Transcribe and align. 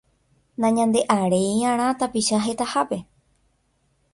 Nañande'aréi'arã 0.61 1.87
tapicha 1.99 2.37
hetahápe. 2.45 2.97